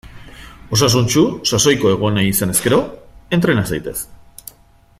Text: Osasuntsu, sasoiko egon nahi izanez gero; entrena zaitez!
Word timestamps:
Osasuntsu, 0.77 1.25
sasoiko 1.57 1.91
egon 1.97 2.17
nahi 2.19 2.31
izanez 2.31 2.57
gero; 2.65 2.81
entrena 3.39 3.67
zaitez! 3.75 3.95